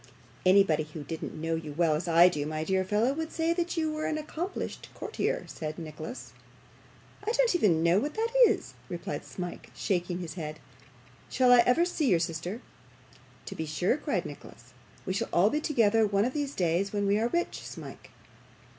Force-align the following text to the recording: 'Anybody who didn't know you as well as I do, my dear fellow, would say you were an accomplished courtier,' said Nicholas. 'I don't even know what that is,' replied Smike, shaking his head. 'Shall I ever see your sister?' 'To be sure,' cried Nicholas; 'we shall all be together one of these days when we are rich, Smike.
'Anybody 0.47 0.81
who 0.81 1.03
didn't 1.03 1.39
know 1.39 1.53
you 1.53 1.73
as 1.73 1.77
well 1.77 1.93
as 1.93 2.07
I 2.07 2.27
do, 2.27 2.43
my 2.47 2.63
dear 2.63 2.83
fellow, 2.83 3.13
would 3.13 3.31
say 3.31 3.55
you 3.69 3.91
were 3.93 4.07
an 4.07 4.17
accomplished 4.17 4.89
courtier,' 4.95 5.45
said 5.45 5.77
Nicholas. 5.77 6.33
'I 7.23 7.33
don't 7.33 7.53
even 7.53 7.83
know 7.83 7.99
what 7.99 8.15
that 8.15 8.29
is,' 8.47 8.73
replied 8.89 9.23
Smike, 9.23 9.69
shaking 9.75 10.17
his 10.17 10.33
head. 10.33 10.59
'Shall 11.29 11.51
I 11.51 11.59
ever 11.67 11.85
see 11.85 12.09
your 12.09 12.17
sister?' 12.19 12.61
'To 13.45 13.53
be 13.53 13.67
sure,' 13.67 13.97
cried 13.97 14.25
Nicholas; 14.25 14.73
'we 15.05 15.13
shall 15.13 15.29
all 15.31 15.51
be 15.51 15.61
together 15.61 16.07
one 16.07 16.25
of 16.25 16.33
these 16.33 16.55
days 16.55 16.91
when 16.91 17.05
we 17.05 17.19
are 17.19 17.27
rich, 17.27 17.61
Smike. 17.63 18.09